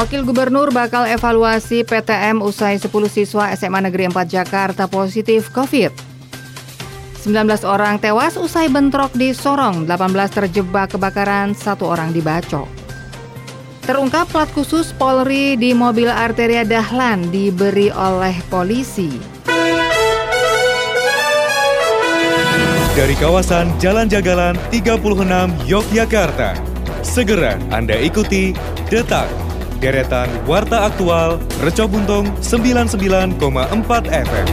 [0.00, 5.92] Wakil Gubernur bakal evaluasi PTM usai 10 siswa SMA Negeri 4 Jakarta positif COVID.
[7.20, 12.64] 19 orang tewas usai bentrok di Sorong, 18 terjebak kebakaran, satu orang dibacok.
[13.84, 19.20] Terungkap plat khusus Polri di mobil arteria Dahlan diberi oleh polisi.
[22.96, 26.56] Dari kawasan Jalan Jagalan 36 Yogyakarta,
[27.04, 28.56] segera Anda ikuti
[28.88, 29.49] Detak
[29.80, 33.40] deretan Warta Aktual Reco Buntung 99,4
[34.12, 34.48] FM.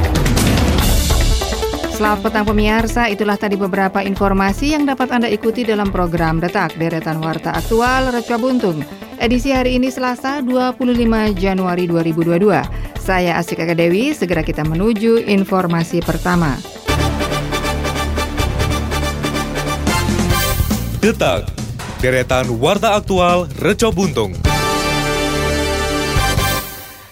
[1.91, 7.19] Selamat petang pemirsa, itulah tadi beberapa informasi yang dapat Anda ikuti dalam program Detak Deretan
[7.19, 8.79] Warta Aktual Reco Buntung.
[9.17, 10.87] Edisi hari ini Selasa 25
[11.35, 12.63] Januari 2022.
[13.01, 16.53] Saya Asik Dewi, segera kita menuju informasi pertama.
[21.01, 21.49] Detak,
[21.97, 24.46] deretan Warta Aktual Reco Buntung.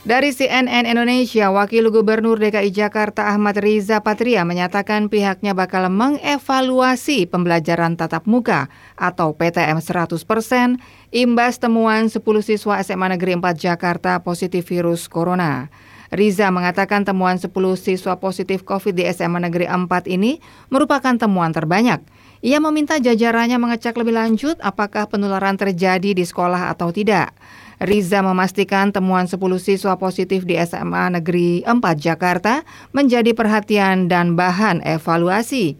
[0.05, 7.97] Dari CNN Indonesia, Wakil Gubernur DKI Jakarta Ahmad Riza Patria menyatakan pihaknya bakal mengevaluasi pembelajaran
[7.97, 8.69] tatap muka
[9.01, 10.77] atau PTM 100%
[11.09, 15.73] imbas temuan 10 siswa SMA Negeri 4 Jakarta positif virus corona.
[16.13, 20.37] Riza mengatakan temuan 10 siswa positif COVID di SMA Negeri 4 ini
[20.69, 22.05] merupakan temuan terbanyak.
[22.45, 27.33] Ia meminta jajarannya mengecek lebih lanjut apakah penularan terjadi di sekolah atau tidak.
[27.83, 32.63] Riza memastikan temuan 10 siswa positif di SMA Negeri 4 Jakarta
[32.95, 35.75] menjadi perhatian dan bahan evaluasi.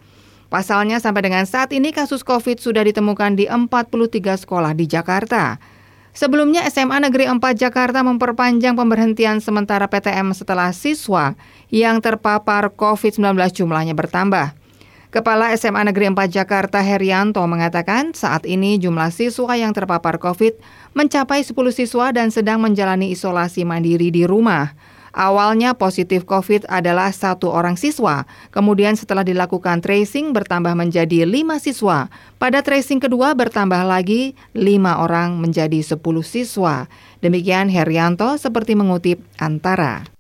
[0.52, 5.60] Pasalnya sampai dengan saat ini kasus COVID sudah ditemukan di 43 sekolah di Jakarta.
[6.16, 11.36] Sebelumnya SMA Negeri 4 Jakarta memperpanjang pemberhentian sementara PTM setelah siswa
[11.68, 14.65] yang terpapar COVID-19 jumlahnya bertambah.
[15.16, 20.60] Kepala SMA Negeri 4 Jakarta Herianto mengatakan saat ini jumlah siswa yang terpapar COVID
[20.92, 24.76] mencapai 10 siswa dan sedang menjalani isolasi mandiri di rumah.
[25.16, 32.12] Awalnya positif COVID adalah satu orang siswa, kemudian setelah dilakukan tracing bertambah menjadi lima siswa.
[32.36, 35.96] Pada tracing kedua bertambah lagi lima orang menjadi 10
[36.28, 36.92] siswa.
[37.24, 40.15] Demikian Herianto seperti mengutip Antara.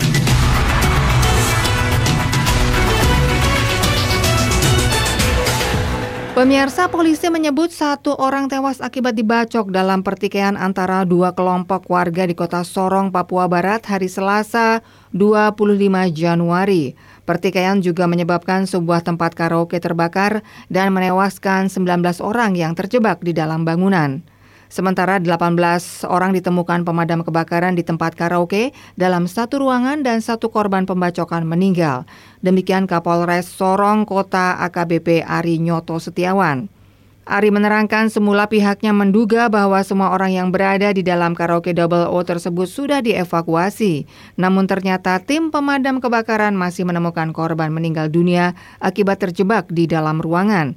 [6.35, 12.35] Pemirsa polisi menyebut satu orang tewas akibat dibacok dalam pertikaian antara dua kelompok warga di
[12.35, 14.84] kota Sorong, Papua Barat hari Selasa
[15.16, 15.56] 25
[16.12, 16.91] Januari.
[17.23, 23.63] Pertikaian juga menyebabkan sebuah tempat karaoke terbakar dan menewaskan 19 orang yang terjebak di dalam
[23.63, 24.34] bangunan.
[24.75, 25.56] Sementara 18
[26.03, 32.03] orang ditemukan pemadam kebakaran di tempat karaoke dalam satu ruangan dan satu korban pembacokan meninggal.
[32.44, 36.68] Demikian Kapolres Sorong Kota AKBP Ari Nyoto Setiawan.
[37.24, 42.19] Ari menerangkan semula pihaknya menduga bahwa semua orang yang berada di dalam karaoke Double O
[42.28, 44.03] tersebut sudah dievakuasi.
[44.35, 50.75] Namun ternyata tim pemadam kebakaran masih menemukan korban meninggal dunia akibat terjebak di dalam ruangan.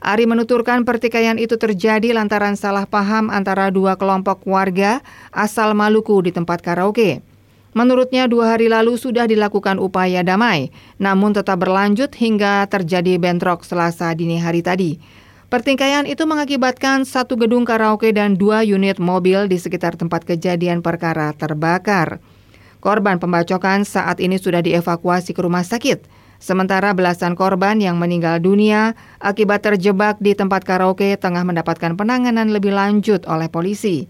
[0.00, 6.32] Ari menuturkan pertikaian itu terjadi lantaran salah paham antara dua kelompok warga asal Maluku di
[6.32, 7.20] tempat karaoke.
[7.76, 14.10] Menurutnya dua hari lalu sudah dilakukan upaya damai, namun tetap berlanjut hingga terjadi bentrok selasa
[14.16, 14.96] dini hari tadi.
[15.52, 21.36] Pertikaian itu mengakibatkan satu gedung karaoke dan dua unit mobil di sekitar tempat kejadian perkara
[21.36, 22.24] terbakar.
[22.80, 26.19] Korban pembacokan saat ini sudah dievakuasi ke rumah sakit.
[26.40, 32.72] Sementara belasan korban yang meninggal dunia akibat terjebak di tempat karaoke tengah mendapatkan penanganan lebih
[32.72, 34.08] lanjut oleh polisi.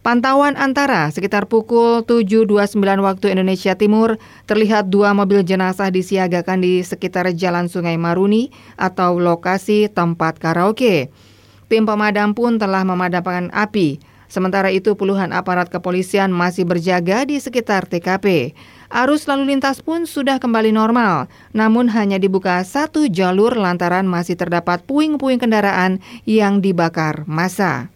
[0.00, 4.16] Pantauan antara sekitar pukul 7.29 waktu Indonesia Timur
[4.48, 8.48] terlihat dua mobil jenazah disiagakan di sekitar Jalan Sungai Maruni
[8.80, 11.12] atau lokasi tempat karaoke.
[11.68, 14.00] Tim pemadam pun telah memadamkan api.
[14.32, 18.56] Sementara itu puluhan aparat kepolisian masih berjaga di sekitar TKP.
[18.88, 24.80] Arus lalu lintas pun sudah kembali normal, namun hanya dibuka satu jalur lantaran masih terdapat
[24.88, 27.92] puing-puing kendaraan yang dibakar massa.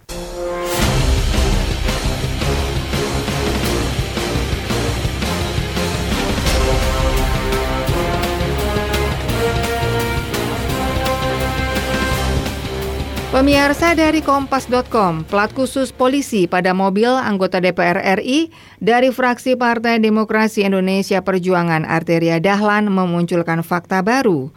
[13.33, 20.69] Pemirsa dari Kompas.com, plat khusus polisi pada mobil anggota DPR RI dari fraksi Partai Demokrasi
[20.69, 24.53] Indonesia Perjuangan Arteria Dahlan memunculkan fakta baru.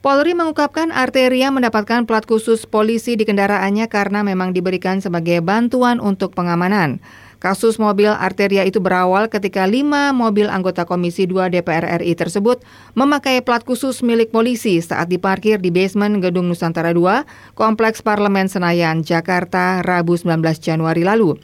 [0.00, 6.32] Polri mengungkapkan Arteria mendapatkan plat khusus polisi di kendaraannya karena memang diberikan sebagai bantuan untuk
[6.32, 7.04] pengamanan.
[7.44, 12.64] Kasus mobil arteria itu berawal ketika lima mobil anggota Komisi 2 DPR RI tersebut
[12.96, 19.04] memakai plat khusus milik polisi saat diparkir di basement Gedung Nusantara 2, Kompleks Parlemen Senayan,
[19.04, 21.36] Jakarta, Rabu 19 Januari lalu.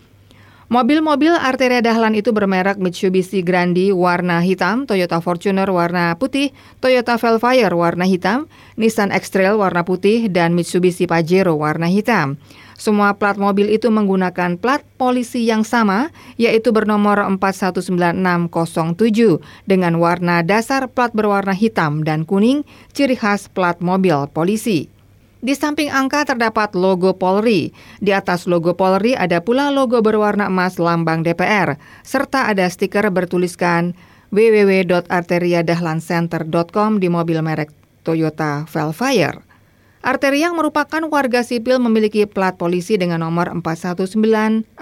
[0.73, 7.75] Mobil-mobil Arteria Dahlan itu bermerek Mitsubishi Grandi warna hitam, Toyota Fortuner warna putih, Toyota Velfire
[7.76, 8.49] warna hitam,
[8.79, 12.38] Nissan X-Trail warna putih, dan Mitsubishi Pajero warna hitam.
[12.81, 16.09] Semua plat mobil itu menggunakan plat polisi yang sama,
[16.41, 19.37] yaitu bernomor 419607
[19.69, 22.65] dengan warna dasar plat berwarna hitam dan kuning,
[22.97, 24.88] ciri khas plat mobil polisi.
[25.44, 27.77] Di samping angka terdapat logo Polri.
[28.00, 33.93] Di atas logo Polri ada pula logo berwarna emas lambang DPR, serta ada stiker bertuliskan
[34.32, 37.69] www.arteriadahlancenter.com di mobil merek
[38.09, 39.50] Toyota Velfire.
[40.00, 44.73] Arteria yang merupakan warga sipil memiliki plat polisi dengan nomor 419607.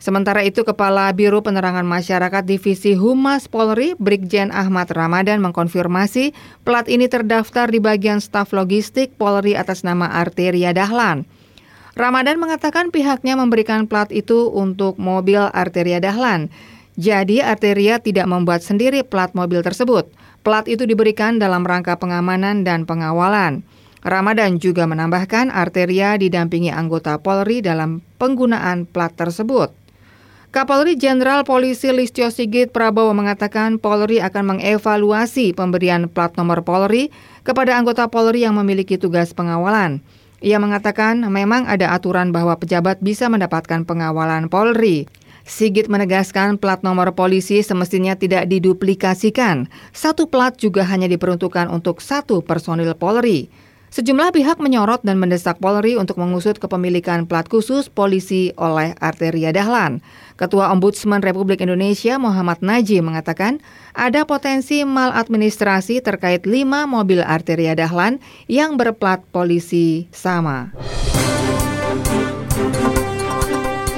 [0.00, 6.32] Sementara itu, Kepala Biro Penerangan Masyarakat Divisi Humas Polri, Brigjen Ahmad Ramadan mengkonfirmasi
[6.64, 11.28] plat ini terdaftar di bagian staf logistik Polri atas nama Arteria Dahlan.
[12.00, 16.48] Ramadan mengatakan pihaknya memberikan plat itu untuk mobil Arteria Dahlan.
[16.96, 20.08] Jadi Arteria tidak membuat sendiri plat mobil tersebut.
[20.40, 23.60] Plat itu diberikan dalam rangka pengamanan dan pengawalan.
[24.00, 29.76] Ramadan juga menambahkan Arteria didampingi anggota Polri dalam penggunaan plat tersebut.
[30.50, 37.12] Kapolri Jenderal Polisi Listio Sigit Prabowo mengatakan Polri akan mengevaluasi pemberian plat nomor Polri
[37.44, 40.02] kepada anggota Polri yang memiliki tugas pengawalan.
[40.40, 45.04] Ia mengatakan memang ada aturan bahwa pejabat bisa mendapatkan pengawalan Polri.
[45.50, 49.66] Sigit menegaskan plat nomor polisi semestinya tidak diduplikasikan.
[49.90, 53.50] Satu plat juga hanya diperuntukkan untuk satu personil Polri.
[53.90, 59.98] Sejumlah pihak menyorot dan mendesak Polri untuk mengusut kepemilikan plat khusus polisi oleh Arteria Dahlan.
[60.38, 63.58] Ketua Ombudsman Republik Indonesia Muhammad Najib mengatakan
[63.90, 70.70] ada potensi maladministrasi terkait lima mobil Arteria Dahlan yang berplat polisi sama.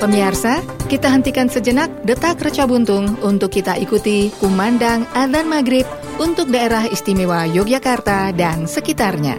[0.03, 0.59] Pemirsa,
[0.91, 5.87] kita hentikan sejenak detak reca buntung untuk kita ikuti kumandang adzan maghrib
[6.19, 9.39] untuk daerah istimewa Yogyakarta dan sekitarnya.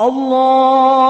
[0.00, 1.09] Allah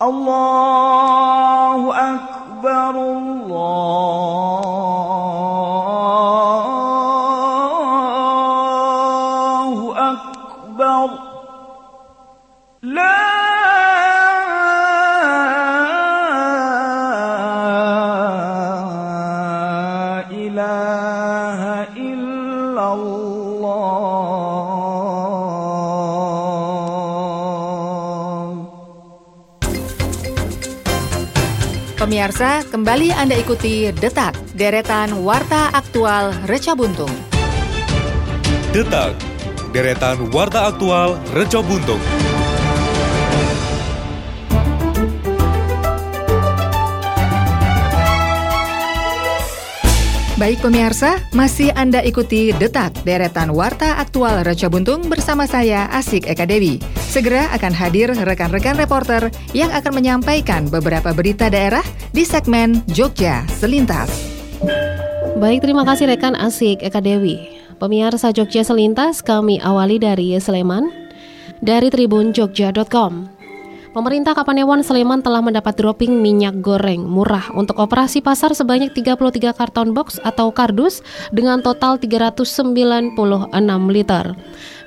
[0.02, 1.32] الله
[32.24, 37.12] Pemirsa, kembali Anda ikuti Detak, deretan Warta Aktual Reca Buntung.
[38.72, 39.12] Detak,
[39.75, 42.00] deretan warta aktual Reco Buntung.
[50.39, 56.48] Baik pemirsa, masih Anda ikuti Detak, deretan Warta Aktual Reca Buntung bersama saya Asik Eka
[56.48, 56.80] Dewi.
[57.13, 64.13] Segera akan hadir rekan-rekan reporter yang akan menyampaikan beberapa berita daerah di segmen Jogja Selintas.
[65.34, 67.41] Baik, terima kasih rekan Asik Eka Dewi.
[67.82, 70.93] Pemirsa Jogja Selintas, kami awali dari Sleman,
[71.58, 73.34] dari tribunjogja.com.
[73.98, 79.93] Pemerintah Kapanewon Sleman telah mendapat dropping minyak goreng murah untuk operasi pasar sebanyak 33 karton
[79.93, 81.01] box atau kardus
[81.34, 83.17] dengan total 396
[83.89, 84.25] liter.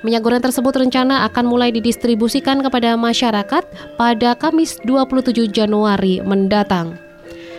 [0.03, 3.63] Minyak goreng tersebut rencana akan mulai didistribusikan kepada masyarakat
[3.99, 7.06] pada Kamis 27 Januari mendatang.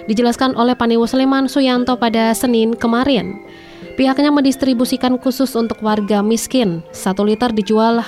[0.09, 3.45] Dijelaskan oleh Panewo Sleman Suyanto pada Senin kemarin.
[4.01, 6.81] Pihaknya mendistribusikan khusus untuk warga miskin.
[6.97, 8.01] Satu liter dijual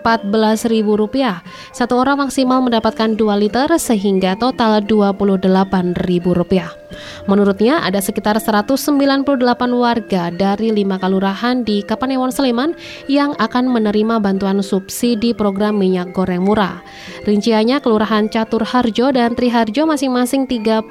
[0.00, 1.42] Rp14.000.
[1.74, 6.82] Satu orang maksimal mendapatkan 2 liter sehingga total Rp28.000.
[7.24, 9.26] Menurutnya ada sekitar 198
[9.72, 12.76] warga dari lima kelurahan di Kapanewon Sleman
[13.08, 16.84] yang akan menerima bantuan subsidi program minyak goreng murah.
[17.24, 20.84] Rinciannya Kelurahan Catur Harjo dan Triharjo masing-masing 39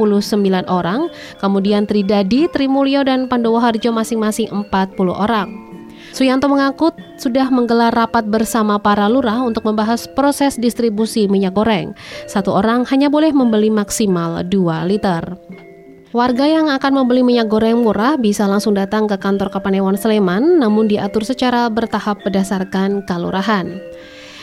[0.72, 5.70] orang, kemudian Tridadi, Trimulyo dan Pandowo Harjo masing-masing 40 orang.
[6.11, 11.95] Suyanto mengaku sudah menggelar rapat bersama para lurah untuk membahas proses distribusi minyak goreng.
[12.27, 15.23] Satu orang hanya boleh membeli maksimal 2 liter.
[16.11, 20.91] Warga yang akan membeli minyak goreng murah bisa langsung datang ke kantor Kapanewon Sleman, namun
[20.91, 23.79] diatur secara bertahap berdasarkan kalurahan.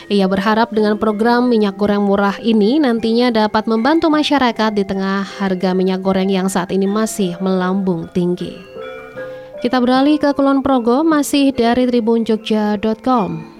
[0.09, 5.77] Ia berharap dengan program minyak goreng murah ini nantinya dapat membantu masyarakat di tengah harga
[5.77, 8.68] minyak goreng yang saat ini masih melambung tinggi.
[9.59, 13.59] Kita beralih ke Kulon Progo masih dari tribunjogja.com.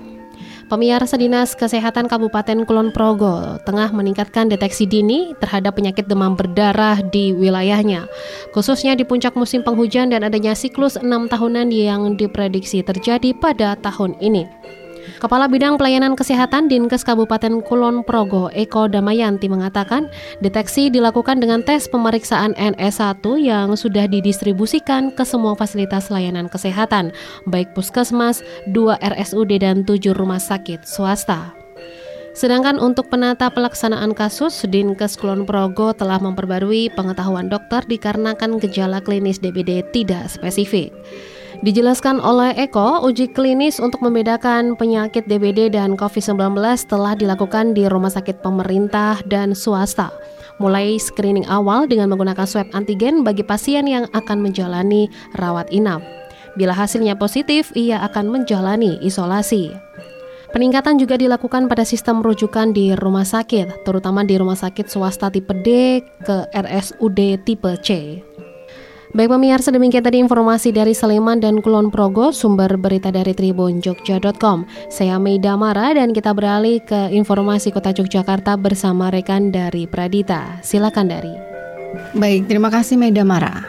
[0.71, 7.35] Pemirsa Dinas Kesehatan Kabupaten Kulon Progo tengah meningkatkan deteksi dini terhadap penyakit demam berdarah di
[7.35, 8.07] wilayahnya,
[8.55, 14.15] khususnya di puncak musim penghujan dan adanya siklus enam tahunan yang diprediksi terjadi pada tahun
[14.23, 14.47] ini.
[15.19, 20.07] Kepala Bidang Pelayanan Kesehatan Dinkes Kabupaten Kulon Progo, Eko Damayanti mengatakan,
[20.39, 27.11] deteksi dilakukan dengan tes pemeriksaan NS1 yang sudah didistribusikan ke semua fasilitas layanan kesehatan,
[27.51, 31.51] baik puskesmas, 2 RSUD dan 7 rumah sakit swasta.
[32.31, 39.43] Sedangkan untuk penata pelaksanaan kasus, Dinkes Kulon Progo telah memperbarui pengetahuan dokter dikarenakan gejala klinis
[39.43, 40.95] DBD tidak spesifik.
[41.59, 46.55] Dijelaskan oleh Eko, uji klinis untuk membedakan penyakit DBD dan COVID-19
[46.87, 50.07] telah dilakukan di rumah sakit pemerintah dan swasta.
[50.63, 55.99] Mulai screening awal dengan menggunakan swab antigen bagi pasien yang akan menjalani rawat inap.
[56.55, 59.75] Bila hasilnya positif, ia akan menjalani isolasi.
[60.55, 65.51] Peningkatan juga dilakukan pada sistem rujukan di rumah sakit, terutama di rumah sakit swasta tipe
[65.59, 68.23] D ke RSUD tipe C.
[69.09, 75.17] Baik pemirsa demikian tadi informasi dari Sleman dan Kulon Progo sumber berita dari tribunjogja.com Saya
[75.17, 81.33] Meida Mara dan kita beralih ke informasi kota Yogyakarta bersama rekan dari Pradita Silakan dari
[82.13, 83.65] Baik, terima kasih Meida Mara.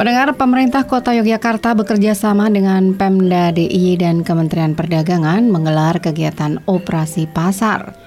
[0.00, 7.28] Pendengar pemerintah kota Yogyakarta bekerja sama dengan Pemda DIY dan Kementerian Perdagangan menggelar kegiatan operasi
[7.28, 8.01] pasar.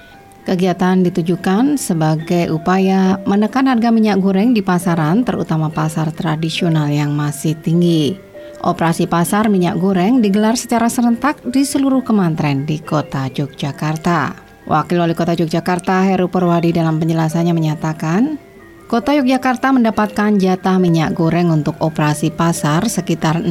[0.46, 7.58] Kegiatan ditujukan sebagai upaya menekan harga minyak goreng di pasaran, terutama pasar tradisional yang masih
[7.58, 8.14] tinggi.
[8.62, 14.38] Operasi pasar minyak goreng digelar secara serentak di seluruh kementerian di kota Yogyakarta.
[14.70, 18.38] Wakil Wali Kota Yogyakarta Heru Purwadi dalam penjelasannya menyatakan,
[18.86, 23.50] Kota Yogyakarta mendapatkan jatah minyak goreng untuk operasi pasar sekitar 6.000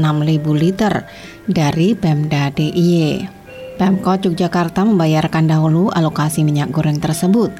[0.55, 1.03] liter
[1.43, 3.44] dari Pemda DIY.
[3.75, 7.51] Pemkot Yogyakarta membayarkan dahulu alokasi minyak goreng tersebut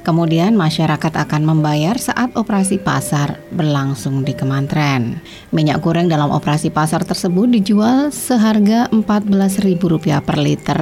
[0.00, 5.20] Kemudian masyarakat akan membayar saat operasi pasar berlangsung di kementerian.
[5.52, 10.80] Minyak goreng dalam operasi pasar tersebut dijual seharga Rp14.000 per liter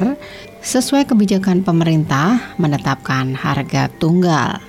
[0.63, 4.68] sesuai kebijakan pemerintah menetapkan harga tunggal.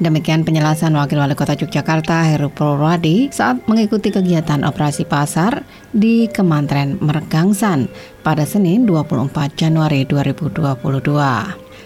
[0.00, 5.60] Demikian penjelasan Wakil Wali Kota Yogyakarta Heru Purwadi saat mengikuti kegiatan operasi pasar
[5.92, 7.84] di Kementerian Mergangsan
[8.24, 9.28] pada Senin 24
[9.60, 10.80] Januari 2022.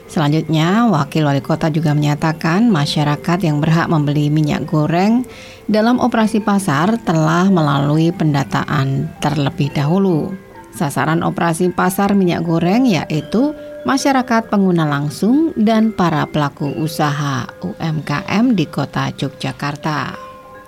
[0.06, 5.26] Selanjutnya, Wakil Wali Kota juga menyatakan masyarakat yang berhak membeli minyak goreng
[5.66, 10.30] dalam operasi pasar telah melalui pendataan terlebih dahulu.
[10.70, 18.64] Sasaran operasi pasar minyak goreng yaitu masyarakat pengguna langsung dan para pelaku usaha UMKM di
[18.64, 20.16] kota Yogyakarta.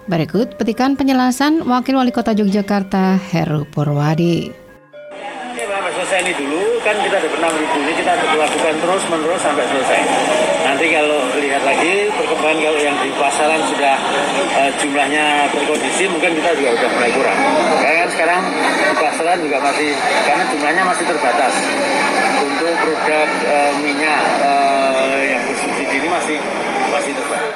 [0.06, 4.68] Berikut petikan penjelasan Wakil Wali Kota Yogyakarta Heru Purwadi.
[5.96, 6.78] Selesai ini dulu.
[6.86, 10.00] Kan kita ada pernah ini kita lakukan terus menerus sampai selesai.
[10.62, 13.96] Nanti kalau lihat lagi perkembangan kalau yang di pasaran sudah
[14.60, 17.38] uh, jumlahnya berkondisi mungkin kita juga sudah mulai kurang.
[17.80, 18.40] Karena kan sekarang
[18.76, 19.90] di pasaran juga masih
[20.28, 21.52] karena jumlahnya masih terbatas
[22.56, 26.38] untuk produk uh, minyak uh, yang bersubsidi ini masih
[26.88, 27.54] masih terbatas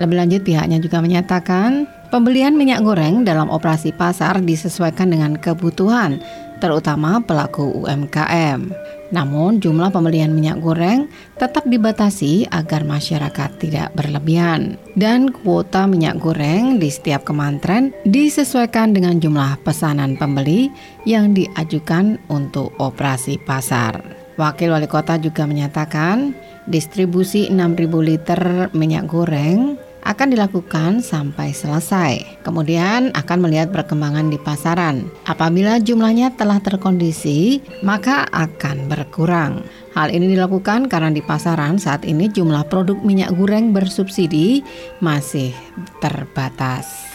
[0.00, 6.22] lebih lanjut pihaknya juga menyatakan Pembelian minyak goreng dalam operasi pasar disesuaikan dengan kebutuhan
[6.64, 8.72] terutama pelaku UMKM.
[9.12, 16.80] Namun, jumlah pembelian minyak goreng tetap dibatasi agar masyarakat tidak berlebihan, dan kuota minyak goreng
[16.80, 20.72] di setiap kementerian disesuaikan dengan jumlah pesanan pembeli
[21.04, 24.00] yang diajukan untuk operasi pasar.
[24.40, 26.34] Wakil Wali Kota juga menyatakan,
[26.66, 28.40] distribusi 6.000 liter
[28.74, 32.44] minyak goreng akan dilakukan sampai selesai.
[32.44, 35.08] Kemudian akan melihat perkembangan di pasaran.
[35.24, 39.64] Apabila jumlahnya telah terkondisi, maka akan berkurang.
[39.96, 44.66] Hal ini dilakukan karena di pasaran saat ini jumlah produk minyak goreng bersubsidi
[44.98, 45.54] masih
[46.02, 47.13] terbatas.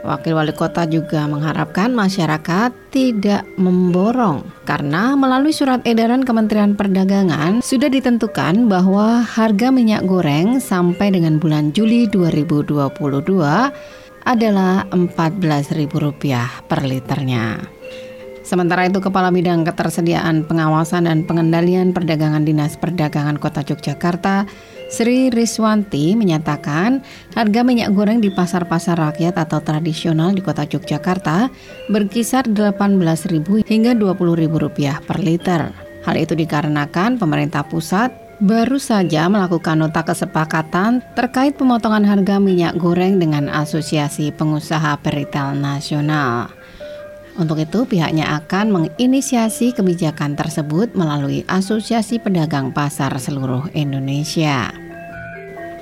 [0.00, 7.92] Wakil Wali Kota juga mengharapkan masyarakat tidak memborong karena melalui surat edaran Kementerian Perdagangan sudah
[7.92, 12.88] ditentukan bahwa harga minyak goreng sampai dengan bulan Juli 2022
[14.24, 17.60] adalah Rp14.000 per liternya.
[18.40, 24.48] Sementara itu Kepala Bidang Ketersediaan Pengawasan dan Pengendalian Perdagangan Dinas Perdagangan Kota Yogyakarta
[24.90, 27.06] Sri Riswanti menyatakan
[27.38, 31.46] harga minyak goreng di pasar-pasar rakyat atau tradisional di kota Yogyakarta
[31.86, 35.70] berkisar Rp18.000 hingga Rp20.000 per liter.
[36.02, 38.10] Hal itu dikarenakan pemerintah pusat
[38.42, 46.59] baru saja melakukan nota kesepakatan terkait pemotongan harga minyak goreng dengan Asosiasi Pengusaha Peritel Nasional.
[47.38, 54.74] Untuk itu, pihaknya akan menginisiasi kebijakan tersebut melalui Asosiasi Pedagang Pasar seluruh Indonesia.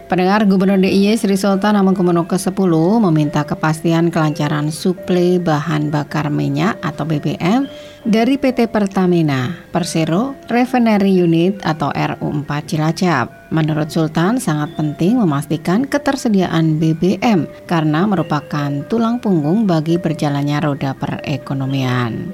[0.09, 2.73] Pendengar Gubernur DIY Sri Sultan Hamengkubuwono ke-10
[3.05, 7.69] meminta kepastian kelancaran suplai bahan bakar minyak atau BBM
[8.09, 13.38] dari PT Pertamina Persero Refinery Unit atau RU4 Cilacap.
[13.49, 22.29] Menurut Sultan sangat penting memastikan ketersediaan BBM karena merupakan tulang punggung bagi berjalannya roda perekonomian.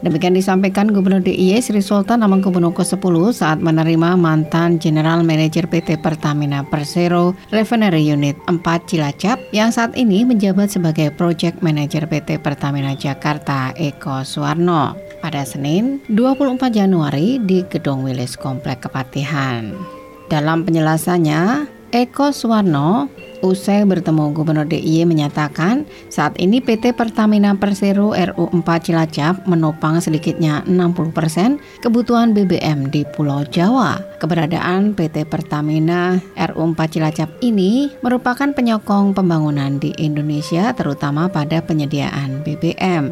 [0.00, 6.64] Demikian disampaikan Gubernur DIY Sri Sultan Hamengkubuwono ke-10 saat menerima mantan General Manager PT Pertamina
[6.64, 13.76] Persero Refinery Unit 4 Cilacap yang saat ini menjabat sebagai Project Manager PT Pertamina Jakarta
[13.76, 19.99] Eko Suwarno pada Senin 24 Januari di Gedung Wilis Komplek Kepatihan.
[20.30, 28.68] Dalam penjelasannya, Eko Suwarno Usai bertemu Gubernur DIY menyatakan saat ini PT Pertamina Persero RU4
[28.84, 33.96] Cilacap menopang sedikitnya 60% kebutuhan BBM di Pulau Jawa.
[34.20, 43.08] Keberadaan PT Pertamina RU4 Cilacap ini merupakan penyokong pembangunan di Indonesia terutama pada penyediaan BBM.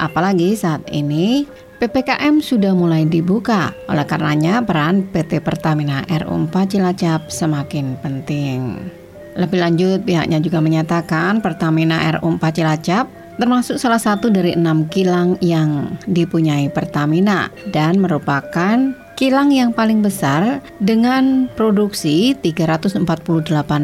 [0.00, 1.44] Apalagi saat ini
[1.80, 3.72] PPKM sudah mulai dibuka.
[3.88, 8.76] Oleh karenanya peran PT Pertamina RU4 Cilacap semakin penting.
[9.32, 13.08] Lebih lanjut, pihaknya juga menyatakan Pertamina RU4 Cilacap
[13.40, 20.60] termasuk salah satu dari enam kilang yang dipunyai Pertamina dan merupakan kilang yang paling besar
[20.84, 23.08] dengan produksi 348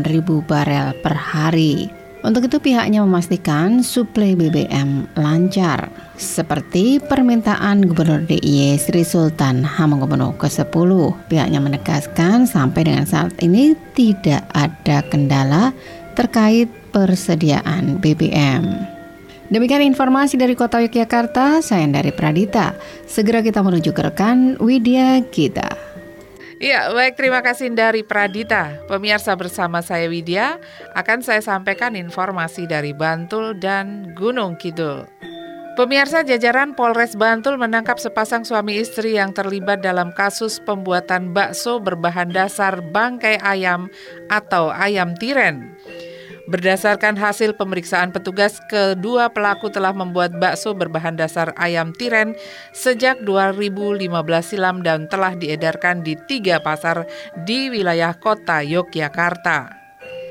[0.05, 1.96] ribu barel per hari.
[2.27, 5.87] Untuk itu pihaknya memastikan suplai BBM lancar
[6.19, 10.91] seperti permintaan Gubernur DIY Sri Sultan Hamengkubuwono ke-10.
[11.31, 15.71] Pihaknya menegaskan sampai dengan saat ini tidak ada kendala
[16.19, 18.75] terkait persediaan BBM.
[19.47, 22.75] Demikian informasi dari Kota Yogyakarta, saya dari Pradita.
[23.07, 25.96] Segera kita menuju ke rekan Widya Gita.
[26.57, 28.81] Ya, baik terima kasih dari Pradita.
[28.89, 30.57] Pemirsa bersama saya Widya
[30.97, 35.05] akan saya sampaikan informasi dari Bantul dan Gunung Kidul.
[35.77, 42.33] Pemirsa jajaran Polres Bantul menangkap sepasang suami istri yang terlibat dalam kasus pembuatan bakso berbahan
[42.33, 43.93] dasar bangkai ayam
[44.33, 45.77] atau ayam tiren.
[46.47, 52.39] Berdasarkan hasil pemeriksaan petugas, kedua pelaku telah membuat bakso berbahan dasar ayam tiren
[52.71, 54.07] sejak 2015
[54.47, 57.03] silam dan telah diedarkan di tiga pasar
[57.43, 59.75] di wilayah kota Yogyakarta.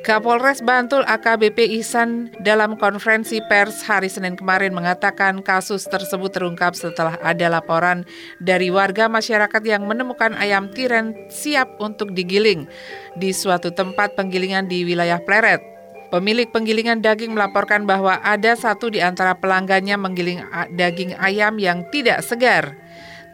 [0.08, 7.20] Kapolres Bantul AKBP Ihsan dalam konferensi pers hari Senin kemarin mengatakan kasus tersebut terungkap setelah
[7.26, 8.08] ada laporan
[8.40, 12.70] dari warga masyarakat yang menemukan ayam tiren siap untuk digiling
[13.18, 15.75] di suatu tempat penggilingan di wilayah Pleret.
[16.14, 20.46] Pemilik penggilingan daging melaporkan bahwa ada satu di antara pelanggannya menggiling
[20.78, 22.78] daging ayam yang tidak segar.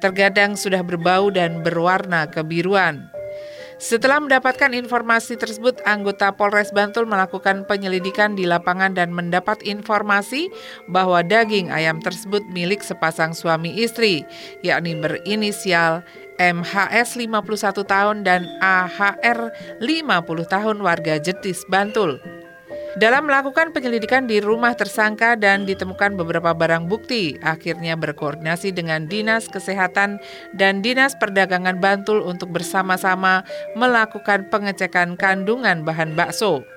[0.02, 3.12] Terkadang sudah berbau dan berwarna kebiruan.
[3.82, 10.54] Setelah mendapatkan informasi tersebut, anggota Polres Bantul melakukan penyelidikan di lapangan dan mendapat informasi
[10.86, 14.22] bahwa daging ayam tersebut milik sepasang suami istri,
[14.62, 16.06] yakni berinisial
[16.38, 19.50] MHS 51 tahun dan AHR
[19.82, 19.90] 50
[20.46, 22.22] tahun warga Jetis, Bantul.
[23.00, 29.48] Dalam melakukan penyelidikan di rumah tersangka dan ditemukan beberapa barang bukti, akhirnya berkoordinasi dengan Dinas
[29.48, 30.20] Kesehatan
[30.52, 33.48] dan Dinas Perdagangan Bantul untuk bersama-sama
[33.80, 36.68] melakukan pengecekan kandungan bahan bakso.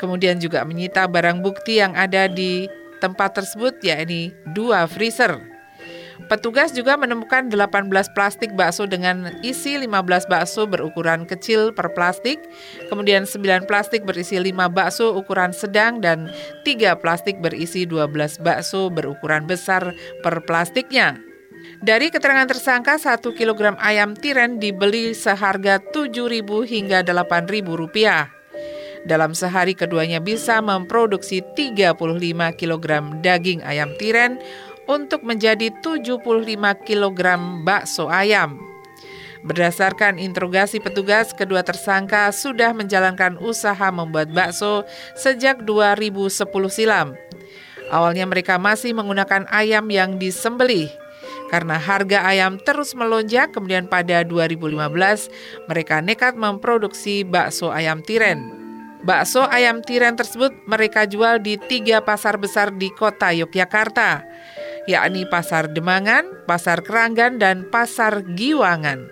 [0.00, 2.64] Kemudian juga menyita barang bukti yang ada di
[3.04, 5.49] tempat tersebut yakni dua freezer.
[6.30, 12.38] Petugas juga menemukan 18 plastik bakso dengan isi 15 bakso berukuran kecil per plastik,
[12.86, 16.30] kemudian 9 plastik berisi 5 bakso ukuran sedang dan
[16.62, 19.90] 3 plastik berisi 12 bakso berukuran besar
[20.22, 21.18] per plastiknya.
[21.82, 28.30] Dari keterangan tersangka, 1 kg ayam tiren dibeli seharga Rp7.000 hingga Rp8.000 rupiah.
[29.00, 31.96] Dalam sehari keduanya bisa memproduksi 35
[32.52, 32.86] kg
[33.24, 34.36] daging ayam tiren
[34.90, 36.18] untuk menjadi 75
[36.82, 37.20] kg
[37.62, 38.58] bakso ayam.
[39.40, 44.84] Berdasarkan interogasi petugas, kedua tersangka sudah menjalankan usaha membuat bakso
[45.16, 47.16] sejak 2010 silam.
[47.88, 50.92] Awalnya mereka masih menggunakan ayam yang disembelih.
[51.48, 54.76] Karena harga ayam terus melonjak, kemudian pada 2015
[55.66, 58.54] mereka nekat memproduksi bakso ayam tiren.
[59.02, 64.22] Bakso ayam tiren tersebut mereka jual di tiga pasar besar di kota Yogyakarta
[64.88, 69.10] yakni Pasar Demangan, Pasar Keranggan, dan Pasar Giwangan.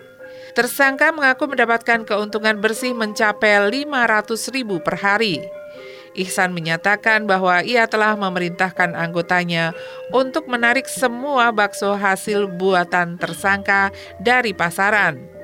[0.57, 5.45] Tersangka mengaku mendapatkan keuntungan bersih mencapai 500 ribu per hari.
[6.19, 9.71] Ihsan menyatakan bahwa ia telah memerintahkan anggotanya
[10.11, 15.39] untuk menarik semua bakso hasil buatan tersangka dari pasaran.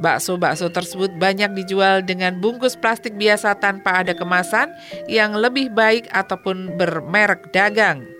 [0.00, 4.72] Bakso-bakso tersebut banyak dijual dengan bungkus plastik biasa tanpa ada kemasan
[5.04, 8.19] yang lebih baik ataupun bermerek dagang.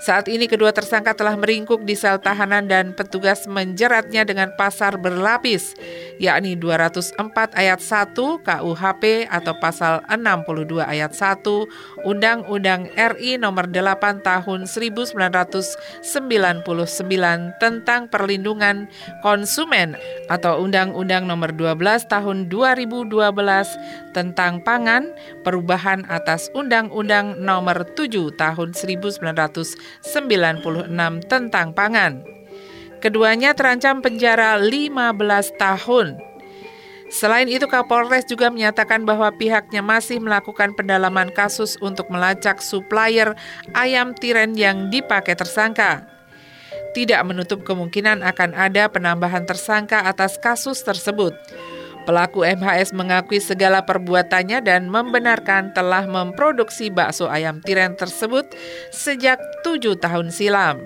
[0.00, 5.76] Saat ini kedua tersangka telah meringkuk di sel tahanan dan petugas menjeratnya dengan pasar berlapis,
[6.16, 7.20] yakni 204
[7.52, 16.00] ayat 1 KUHP atau pasal 62 ayat 1 Undang-Undang RI nomor 8 tahun 1999
[17.60, 18.88] tentang perlindungan
[19.20, 20.00] konsumen
[20.32, 25.12] atau Undang-Undang nomor 12 tahun 2012 tentang pangan,
[25.44, 30.90] perubahan atas Undang-Undang nomor 7 tahun 1999 96
[31.26, 32.22] tentang pangan.
[33.00, 36.20] Keduanya terancam penjara 15 tahun.
[37.10, 43.34] Selain itu, Kapolres juga menyatakan bahwa pihaknya masih melakukan pendalaman kasus untuk melacak supplier
[43.74, 46.06] ayam tiren yang dipakai tersangka.
[46.94, 51.34] Tidak menutup kemungkinan akan ada penambahan tersangka atas kasus tersebut.
[52.08, 58.48] Pelaku MHS mengakui segala perbuatannya dan membenarkan telah memproduksi bakso ayam tiren tersebut
[58.88, 60.80] sejak tujuh tahun silam.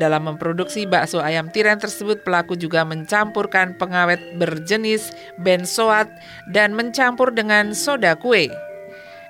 [0.00, 6.08] Dalam memproduksi bakso ayam tiren tersebut, pelaku juga mencampurkan pengawet berjenis benzoat
[6.48, 8.48] dan mencampur dengan soda kue.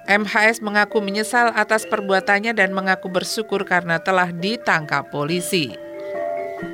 [0.07, 5.75] MHS mengaku menyesal atas perbuatannya dan mengaku bersyukur karena telah ditangkap polisi.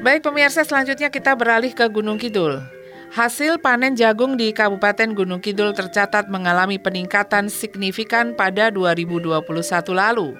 [0.04, 2.81] Baik pemirsa, selanjutnya kita beralih ke Gunung Kidul.
[3.12, 9.36] Hasil panen jagung di Kabupaten Gunung Kidul tercatat mengalami peningkatan signifikan pada 2021
[9.92, 10.32] lalu.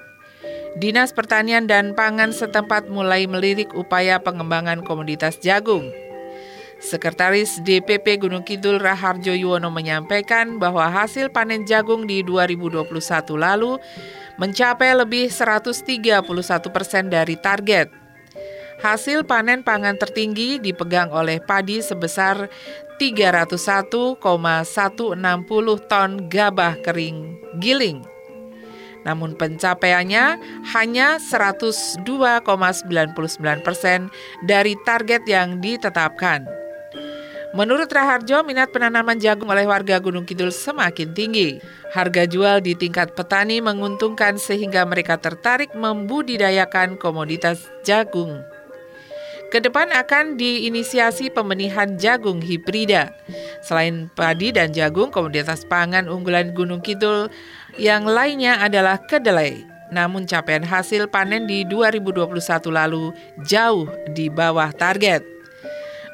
[0.81, 5.93] Dinas Pertanian dan Pangan setempat mulai melirik upaya pengembangan komoditas jagung.
[6.81, 12.89] Sekretaris DPP Gunung Kidul Raharjo Yuwono menyampaikan bahwa hasil panen jagung di 2021
[13.37, 13.77] lalu
[14.41, 16.25] mencapai lebih 131
[16.73, 18.02] persen dari target.
[18.83, 22.51] Hasil panen pangan tertinggi dipegang oleh padi sebesar
[22.99, 24.19] 301,160
[25.87, 28.03] ton gabah kering giling.
[29.07, 30.35] Namun pencapaiannya
[30.75, 32.03] hanya 102,99
[33.63, 34.11] persen
[34.43, 36.43] dari target yang ditetapkan.
[37.55, 41.61] Menurut Raharjo, minat penanaman jagung oleh warga Gunung Kidul semakin tinggi.
[41.95, 48.43] Harga jual di tingkat petani menguntungkan sehingga mereka tertarik membudidayakan komoditas jagung.
[49.53, 53.13] Ke depan akan diinisiasi pembenihan jagung hibrida.
[53.61, 57.29] Selain padi dan jagung, komoditas pangan unggulan Gunung Kidul
[57.77, 59.61] yang lainnya adalah kedelai.
[59.93, 62.33] Namun capaian hasil panen di 2021
[62.73, 63.13] lalu
[63.45, 63.85] jauh
[64.17, 65.21] di bawah target.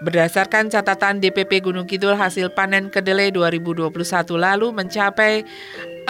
[0.03, 5.47] Berdasarkan catatan DPP Gunung Kidul, hasil panen kedelai 2021 lalu mencapai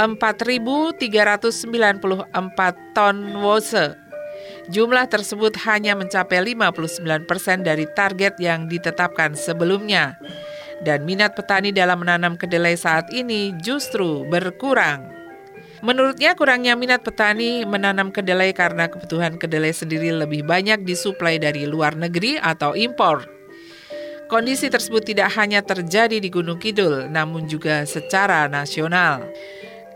[0.01, 0.97] 4.394
[2.97, 4.08] ton wose
[4.69, 10.19] Jumlah tersebut hanya mencapai 59 persen dari target yang ditetapkan sebelumnya.
[10.85, 15.09] Dan minat petani dalam menanam kedelai saat ini justru berkurang.
[15.79, 21.95] Menurutnya kurangnya minat petani menanam kedelai karena kebutuhan kedelai sendiri lebih banyak disuplai dari luar
[21.95, 23.39] negeri atau impor.
[24.29, 29.25] Kondisi tersebut tidak hanya terjadi di Gunung Kidul, namun juga secara nasional.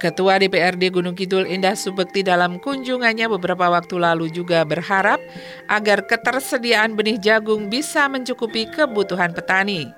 [0.04, 5.24] Ketua DPRD Gunung Kidul Indah Subekti dalam kunjungannya beberapa waktu lalu juga berharap
[5.72, 9.96] agar ketersediaan benih jagung bisa mencukupi kebutuhan petani.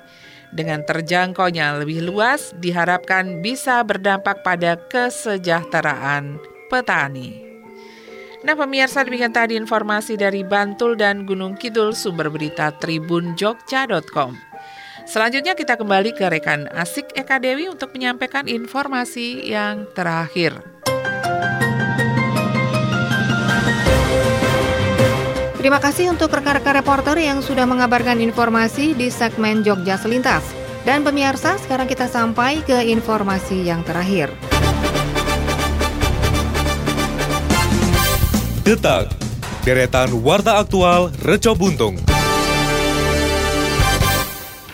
[0.54, 6.38] Dengan terjangkaunya lebih luas, diharapkan bisa berdampak pada kesejahteraan
[6.70, 7.41] petani.
[8.46, 14.44] Nah pemirsa demikian tadi informasi dari Bantul dan Gunung Kidul sumber berita tribunjogja.com.
[15.06, 20.58] Selanjutnya kita kembali ke rekan Asik Eka Dewi untuk menyampaikan informasi yang terakhir.
[25.62, 30.46] Terima kasih untuk rekan-rekan reporter yang sudah mengabarkan informasi di segmen Jogja Selintas.
[30.86, 34.30] Dan pemirsa, sekarang kita sampai ke informasi yang terakhir.
[38.62, 39.10] Detak,
[39.65, 42.14] deretan warta aktual Reco Buntung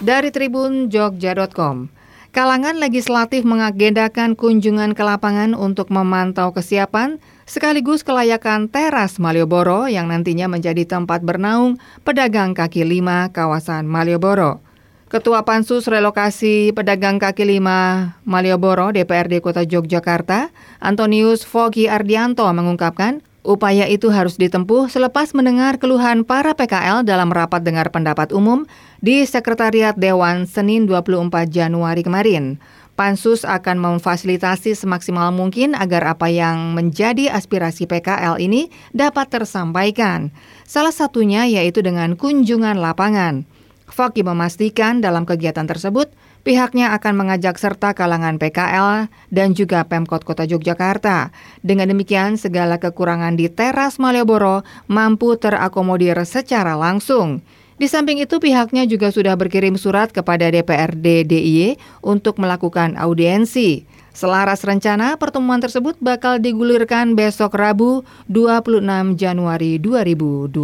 [0.02, 1.94] dari Tribun Jogja.com.
[2.32, 10.48] Kalangan legislatif mengagendakan kunjungan ke lapangan untuk memantau kesiapan sekaligus kelayakan teras Malioboro yang nantinya
[10.48, 11.76] menjadi tempat bernaung
[12.08, 14.64] pedagang kaki lima kawasan Malioboro.
[15.12, 23.90] Ketua Pansus Relokasi Pedagang Kaki Lima Malioboro DPRD Kota Yogyakarta, Antonius Fogi Ardianto mengungkapkan, Upaya
[23.90, 28.70] itu harus ditempuh selepas mendengar keluhan para PKL dalam rapat dengar pendapat umum
[29.02, 32.62] di Sekretariat Dewan Senin 24 Januari kemarin.
[32.94, 40.30] Pansus akan memfasilitasi semaksimal mungkin agar apa yang menjadi aspirasi PKL ini dapat tersampaikan.
[40.70, 43.50] Salah satunya yaitu dengan kunjungan lapangan.
[43.90, 50.42] Foki memastikan dalam kegiatan tersebut Pihaknya akan mengajak serta kalangan PKL dan juga Pemkot Kota
[50.42, 51.30] Yogyakarta.
[51.62, 57.46] Dengan demikian, segala kekurangan di teras Malioboro mampu terakomodir secara langsung.
[57.78, 63.86] Di samping itu pihaknya juga sudah berkirim surat kepada DPRD DIY untuk melakukan audiensi.
[64.14, 68.82] Selaras rencana, pertemuan tersebut bakal digulirkan besok Rabu 26
[69.14, 70.58] Januari 2022.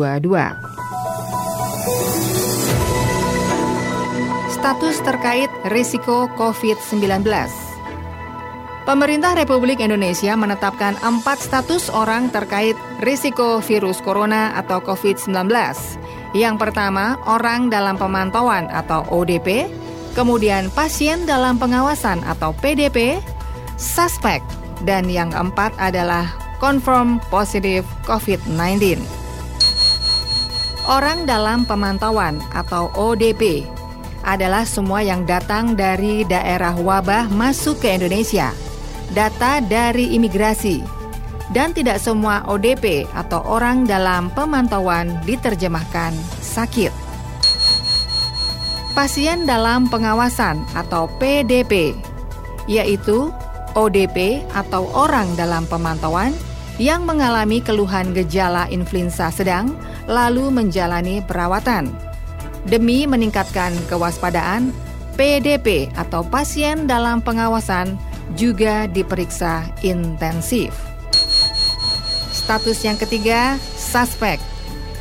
[4.58, 7.30] Status terkait risiko COVID-19
[8.89, 12.74] Pemerintah Republik Indonesia menetapkan empat status orang terkait
[13.06, 15.54] risiko virus corona atau COVID-19.
[16.34, 19.70] Yang pertama, orang dalam pemantauan atau ODP,
[20.17, 23.22] kemudian pasien dalam pengawasan atau PDP,
[23.78, 24.41] suspek,
[24.89, 29.06] dan yang keempat adalah confirm positif COVID-19.
[30.89, 33.78] Orang dalam pemantauan atau ODP
[34.28, 38.52] adalah semua yang datang dari daerah wabah masuk ke Indonesia,
[39.16, 40.84] data dari imigrasi,
[41.56, 46.12] dan tidak semua ODP atau orang dalam pemantauan diterjemahkan
[46.44, 46.92] sakit.
[48.92, 51.96] Pasien dalam pengawasan atau PDP,
[52.68, 53.32] yaitu
[53.80, 56.36] ODP atau orang dalam pemantauan
[56.82, 59.72] yang mengalami keluhan gejala influenza sedang
[60.10, 62.07] lalu menjalani perawatan
[62.68, 64.76] Demi meningkatkan kewaspadaan,
[65.16, 67.96] PDP atau pasien dalam pengawasan
[68.36, 70.76] juga diperiksa intensif.
[72.36, 74.40] Status yang ketiga, suspek,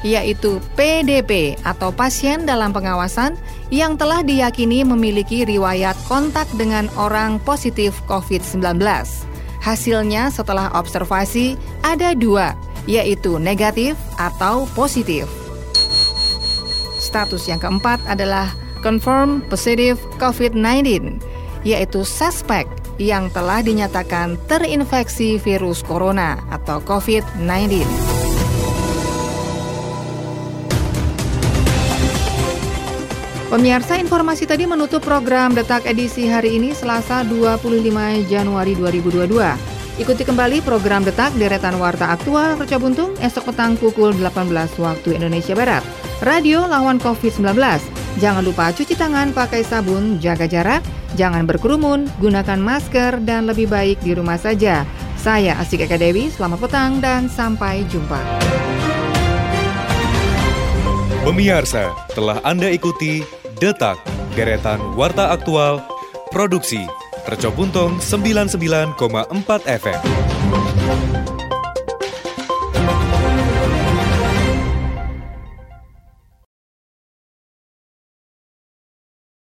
[0.07, 3.35] yaitu PDP atau pasien dalam pengawasan
[3.75, 8.79] yang telah diyakini memiliki riwayat kontak dengan orang positif COVID-19.
[9.59, 12.55] Hasilnya setelah observasi ada dua,
[12.87, 15.46] yaitu negatif atau positif.
[17.07, 18.51] Status yang keempat adalah
[18.83, 21.23] confirm positive COVID-19,
[21.62, 22.66] yaitu suspek
[22.99, 27.87] yang telah dinyatakan terinfeksi virus corona atau COVID-19.
[33.47, 40.03] Pemirsa informasi tadi menutup program Detak edisi hari ini Selasa 25 Januari 2022.
[40.03, 44.51] Ikuti kembali program Detak Deretan Warta Aktual Reca Buntung esok petang pukul 18
[44.83, 45.81] waktu Indonesia Barat.
[46.25, 47.61] Radio lawan COVID-19.
[48.17, 50.81] Jangan lupa cuci tangan pakai sabun, jaga jarak,
[51.13, 54.89] jangan berkerumun, gunakan masker, dan lebih baik di rumah saja.
[55.21, 58.17] Saya Asik Eka Dewi, selamat petang dan sampai jumpa.
[61.27, 63.21] Pemirsa, telah Anda ikuti
[63.61, 63.99] Detak,
[64.33, 65.83] Deretan Warta Aktual,
[66.31, 66.87] Produksi
[67.27, 68.95] Tercobuntung 99,4
[69.67, 70.01] FM.